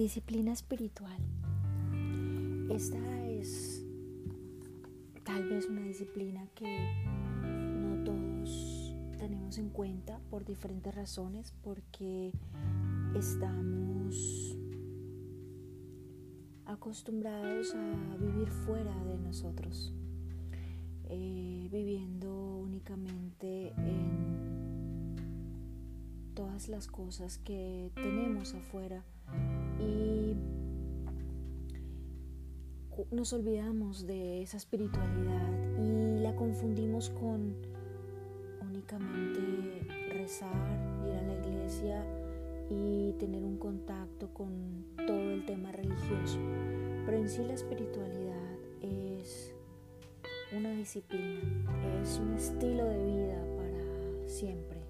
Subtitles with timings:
[0.00, 1.18] Disciplina espiritual.
[2.70, 3.84] Esta es
[5.24, 6.88] tal vez una disciplina que
[7.44, 12.32] no todos tenemos en cuenta por diferentes razones, porque
[13.14, 14.56] estamos
[16.64, 19.92] acostumbrados a vivir fuera de nosotros,
[21.10, 25.14] eh, viviendo únicamente en
[26.32, 29.04] todas las cosas que tenemos afuera
[29.80, 30.36] y
[33.10, 35.48] nos olvidamos de esa espiritualidad
[35.78, 37.54] y la confundimos con
[38.60, 39.40] únicamente
[40.10, 40.54] rezar,
[41.06, 42.04] ir a la iglesia
[42.70, 46.38] y tener un contacto con todo el tema religioso.
[47.04, 49.54] Pero en sí la espiritualidad es
[50.56, 51.40] una disciplina,
[52.02, 54.80] es un estilo de vida para siempre.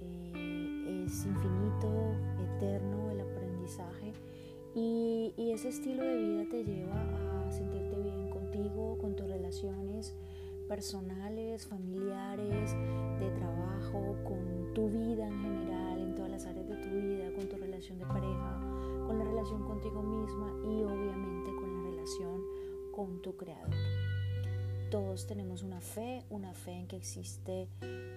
[0.00, 2.14] Eh, es infinito,
[2.56, 3.07] eterno
[4.78, 10.14] y, y ese estilo de vida te lleva a sentirte bien contigo, con tus relaciones
[10.68, 12.76] personales, familiares,
[13.18, 17.48] de trabajo, con tu vida en general, en todas las áreas de tu vida, con
[17.48, 18.60] tu relación de pareja,
[19.06, 22.42] con la relación contigo misma y obviamente con la relación
[22.92, 23.74] con tu creador.
[24.90, 27.68] Todos tenemos una fe, una fe en que existe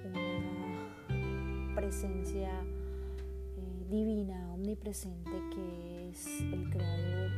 [0.05, 7.31] una presencia eh, divina, omnipresente, que es el creador,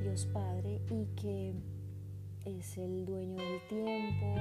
[0.00, 1.54] Dios Padre, y que
[2.44, 4.34] es el dueño del tiempo,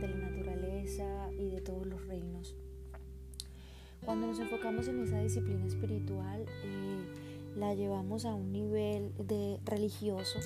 [0.00, 2.54] de la naturaleza y de todos los reinos.
[4.04, 7.04] Cuando nos enfocamos en esa disciplina espiritual, eh,
[7.56, 10.38] la llevamos a un nivel de religioso,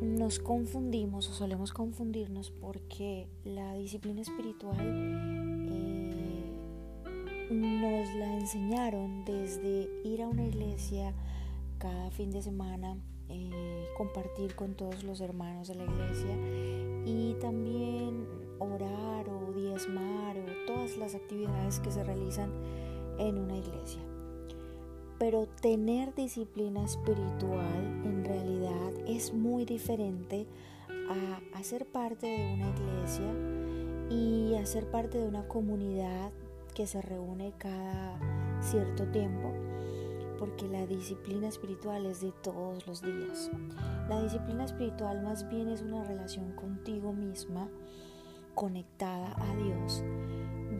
[0.00, 4.76] nos confundimos o solemos confundirnos porque la disciplina espiritual
[5.70, 6.44] eh,
[7.50, 11.14] nos la enseñaron desde ir a una iglesia
[11.84, 12.96] cada fin de semana,
[13.28, 16.34] eh, compartir con todos los hermanos de la iglesia
[17.04, 18.26] y también
[18.58, 22.50] orar o diezmar o todas las actividades que se realizan
[23.18, 24.00] en una iglesia.
[25.18, 30.46] Pero tener disciplina espiritual en realidad es muy diferente
[30.88, 33.30] a hacer parte de una iglesia
[34.08, 36.32] y a ser parte de una comunidad
[36.74, 38.18] que se reúne cada
[38.62, 39.52] cierto tiempo
[40.44, 43.50] porque la disciplina espiritual es de todos los días.
[44.10, 47.66] La disciplina espiritual más bien es una relación contigo misma,
[48.54, 50.04] conectada a Dios,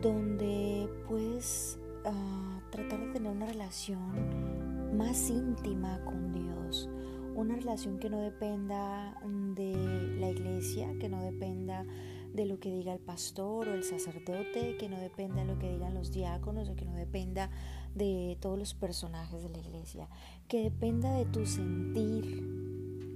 [0.03, 6.87] donde puedes uh, tratar de tener una relación más íntima con Dios,
[7.33, 9.19] una relación que no dependa
[9.55, 11.87] de la iglesia, que no dependa
[12.35, 15.71] de lo que diga el pastor o el sacerdote, que no dependa de lo que
[15.71, 17.49] digan los diáconos, o que no dependa
[17.95, 20.09] de todos los personajes de la iglesia,
[20.47, 22.43] que dependa de tu sentir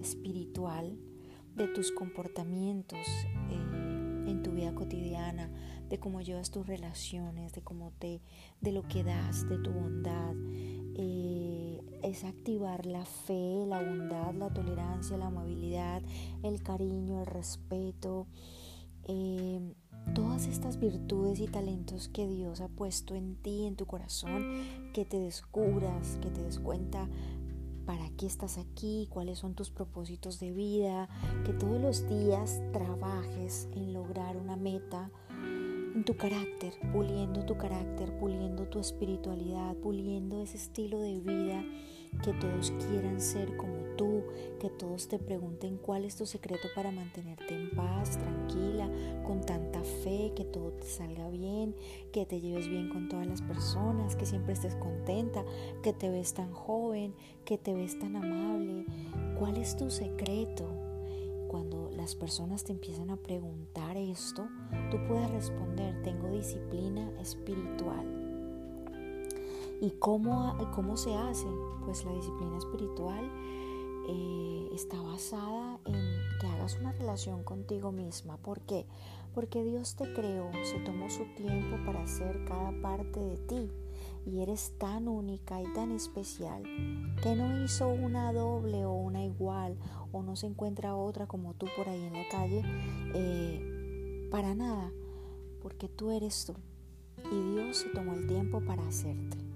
[0.01, 0.97] espiritual,
[1.55, 3.05] de tus comportamientos
[3.49, 5.51] eh, en tu vida cotidiana,
[5.89, 8.21] de cómo llevas tus relaciones, de cómo te,
[8.61, 10.33] de lo que das, de tu bondad.
[10.95, 16.01] Eh, es activar la fe, la bondad, la tolerancia, la amabilidad,
[16.43, 18.27] el cariño, el respeto.
[19.03, 19.73] Eh,
[20.13, 25.05] todas estas virtudes y talentos que Dios ha puesto en ti, en tu corazón, que
[25.05, 27.07] te descubras, que te des cuenta
[27.85, 31.09] para qué estás aquí, cuáles son tus propósitos de vida,
[31.45, 35.09] que todos los días trabajes en lograr una meta
[35.95, 41.63] en tu carácter, puliendo tu carácter, puliendo tu espiritualidad, puliendo ese estilo de vida
[42.23, 44.23] que todos quieran ser como tú,
[44.59, 48.89] que todos te pregunten cuál es tu secreto para mantenerte en paz, tranquila,
[49.25, 51.75] con tanta fe, que todo te salga bien,
[52.11, 55.43] que te lleves bien con todas las personas, que siempre estés contenta,
[55.81, 57.13] que te ves tan joven,
[57.45, 58.85] que te ves tan amable.
[59.37, 60.67] ¿Cuál es tu secreto?
[61.47, 64.47] Cuando las personas te empiezan a preguntar esto,
[64.91, 68.18] tú puedes responder, tengo disciplina espiritual.
[69.81, 71.47] ¿Y cómo, cómo se hace?
[71.85, 73.31] Pues la disciplina espiritual
[74.09, 75.95] eh, está basada en
[76.41, 78.37] que hagas una relación contigo misma.
[78.37, 78.85] ¿Por qué?
[79.33, 83.71] Porque Dios te creó, se tomó su tiempo para hacer cada parte de ti
[84.25, 86.63] y eres tan única y tan especial
[87.21, 89.77] que no hizo una doble o una igual
[90.11, 92.63] o no se encuentra otra como tú por ahí en la calle
[93.13, 94.91] eh, para nada,
[95.61, 96.55] porque tú eres tú
[97.31, 99.48] y Dios se tomó el tiempo para hacerte.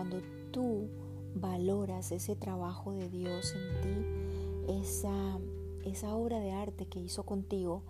[0.00, 0.88] Cuando tú
[1.34, 5.38] valoras ese trabajo de Dios en ti, esa,
[5.84, 7.82] esa obra de arte que hizo contigo,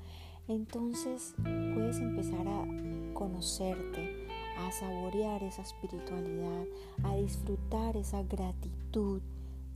[0.49, 2.67] entonces puedes empezar a
[3.15, 4.27] conocerte,
[4.59, 6.65] a saborear esa espiritualidad,
[7.05, 9.23] a disfrutar esa gratitud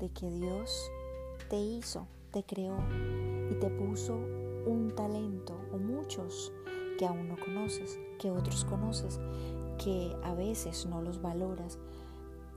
[0.01, 0.91] de que Dios
[1.49, 2.79] te hizo, te creó
[3.49, 4.17] y te puso
[4.67, 6.53] un talento o muchos
[6.99, 9.21] que aún no conoces, que otros conoces,
[9.79, 11.79] que a veces no los valoras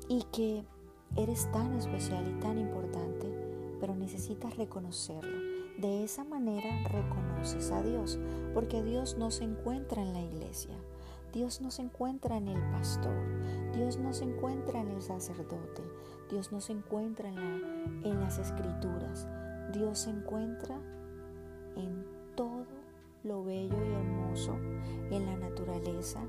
[0.07, 0.63] y que
[1.15, 3.27] eres tan especial y tan importante,
[3.79, 5.37] pero necesitas reconocerlo.
[5.77, 8.19] De esa manera reconoces a Dios,
[8.53, 10.75] porque Dios no se encuentra en la iglesia,
[11.33, 13.13] Dios no se encuentra en el pastor,
[13.73, 15.83] Dios no se encuentra en el sacerdote,
[16.31, 19.27] Dios no se encuentra en, la, en las escrituras,
[19.71, 20.79] Dios se encuentra
[21.75, 22.05] en
[22.35, 22.65] todo
[23.23, 24.55] lo bello y hermoso,
[25.11, 26.21] en la naturaleza,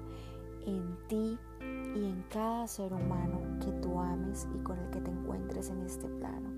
[0.66, 1.38] en ti
[1.94, 5.82] y en cada ser humano que tú ames y con el que te encuentres en
[5.82, 6.48] este plano.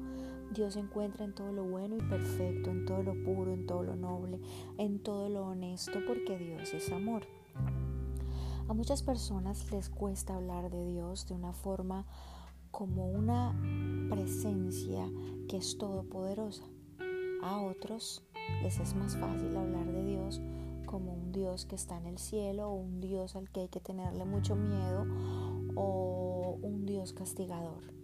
[0.52, 3.84] Dios se encuentra en todo lo bueno y perfecto, en todo lo puro, en todo
[3.84, 4.40] lo noble,
[4.78, 7.22] en todo lo honesto, porque Dios es amor.
[8.68, 12.06] A muchas personas les cuesta hablar de Dios de una forma
[12.70, 13.54] como una
[14.10, 15.08] presencia
[15.48, 16.64] que es todopoderosa.
[17.42, 18.22] A otros
[18.62, 20.40] les es más fácil hablar de Dios
[20.90, 23.78] como un Dios que está en el cielo o un Dios al que hay que
[23.78, 25.06] tenerle mucho miedo
[25.76, 27.94] o un Dios castigador.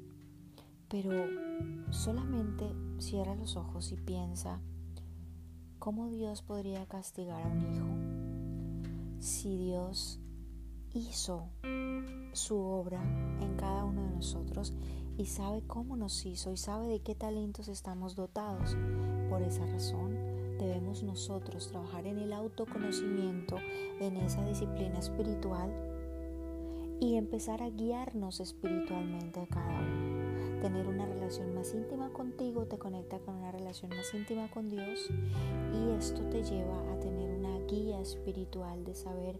[0.88, 1.10] Pero
[1.90, 2.64] solamente
[2.98, 4.60] cierra los ojos y piensa
[5.80, 10.20] cómo Dios podría castigar a un hijo si Dios
[10.94, 11.48] hizo
[12.34, 13.02] su obra
[13.40, 14.74] en cada uno de nosotros
[15.18, 18.76] y sabe cómo nos hizo y sabe de qué talentos estamos dotados.
[19.28, 20.25] Por esa razón,
[20.58, 23.56] debemos nosotros trabajar en el autoconocimiento,
[24.00, 25.70] en esa disciplina espiritual
[27.00, 30.60] y empezar a guiarnos espiritualmente a cada uno.
[30.60, 35.10] Tener una relación más íntima contigo te conecta con una relación más íntima con Dios
[35.74, 39.38] y esto te lleva a tener una guía espiritual de saber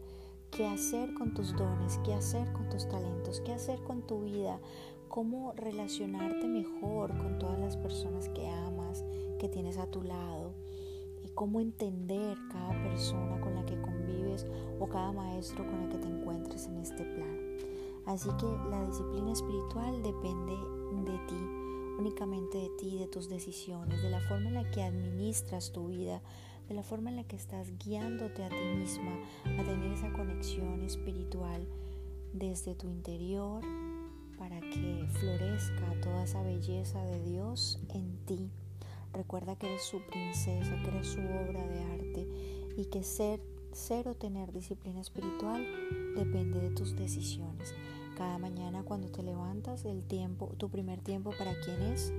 [0.50, 4.60] qué hacer con tus dones, qué hacer con tus talentos, qué hacer con tu vida,
[5.08, 9.04] cómo relacionarte mejor con todas las personas que amas,
[9.38, 10.45] que tienes a tu lado
[11.36, 14.46] cómo entender cada persona con la que convives
[14.80, 17.38] o cada maestro con el que te encuentres en este plan.
[18.06, 20.54] Así que la disciplina espiritual depende
[21.04, 21.36] de ti,
[21.98, 26.22] únicamente de ti, de tus decisiones, de la forma en la que administras tu vida,
[26.68, 29.12] de la forma en la que estás guiándote a ti misma
[29.44, 31.66] a tener esa conexión espiritual
[32.32, 33.62] desde tu interior
[34.38, 38.50] para que florezca toda esa belleza de Dios en ti.
[39.16, 42.28] Recuerda que eres su princesa, que eres su obra de arte
[42.76, 43.40] y que ser,
[43.72, 45.66] ser o tener disciplina espiritual
[46.14, 47.74] depende de tus decisiones.
[48.18, 52.12] Cada mañana cuando te levantas, el tiempo, tu primer tiempo para quién es,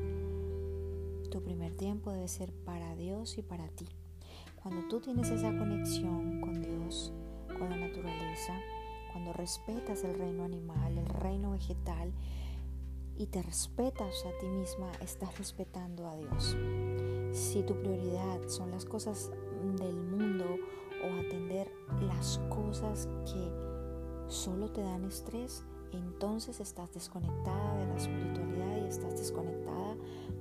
[1.29, 3.85] tu primer tiempo debe ser para Dios y para ti.
[4.63, 7.13] Cuando tú tienes esa conexión con Dios,
[7.59, 8.59] con la naturaleza,
[9.11, 12.11] cuando respetas el reino animal, el reino vegetal,
[13.17, 16.55] y te respetas a ti misma, estás respetando a Dios.
[17.31, 19.31] Si tu prioridad son las cosas
[19.79, 20.45] del mundo
[21.03, 21.71] o atender
[22.01, 23.51] las cosas que
[24.27, 29.95] solo te dan estrés, entonces estás desconectada de la espiritualidad y estás desconectada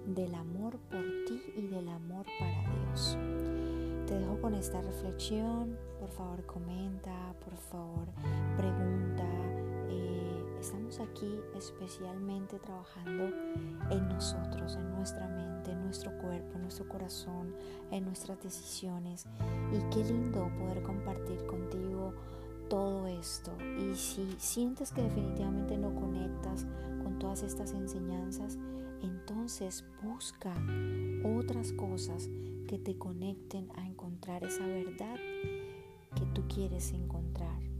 [0.06, 3.16] del amor por ti y del amor para Dios.
[4.06, 5.76] Te dejo con esta reflexión.
[5.98, 8.06] Por favor, comenta, por favor,
[8.56, 9.55] pregunta
[10.66, 13.30] Estamos aquí especialmente trabajando
[13.88, 17.54] en nosotros, en nuestra mente, en nuestro cuerpo, en nuestro corazón,
[17.92, 19.26] en nuestras decisiones.
[19.72, 22.14] Y qué lindo poder compartir contigo
[22.68, 23.56] todo esto.
[23.78, 26.66] Y si sientes que definitivamente no conectas
[27.04, 28.58] con todas estas enseñanzas,
[29.02, 30.52] entonces busca
[31.22, 32.28] otras cosas
[32.66, 35.16] que te conecten a encontrar esa verdad
[36.16, 37.75] que tú quieres encontrar.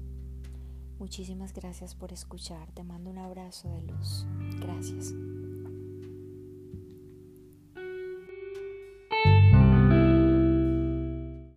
[0.98, 2.70] Muchísimas gracias por escuchar.
[2.72, 4.26] Te mando un abrazo de luz.
[4.60, 5.14] Gracias.